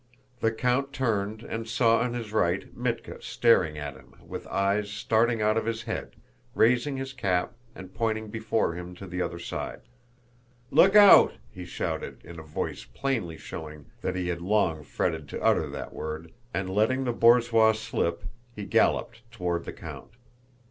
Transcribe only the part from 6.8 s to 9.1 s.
his cap and pointing before him to